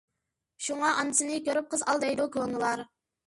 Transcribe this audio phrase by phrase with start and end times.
[0.67, 2.85] شۇڭا، «ئانىسىنى كۆرۈپ قىز ئال» دەيدۇ كونىلار.